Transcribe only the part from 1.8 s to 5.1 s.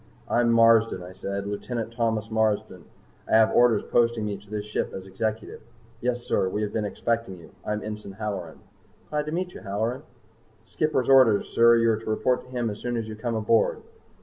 Thomas Marsden. I have orders posting me to this ship as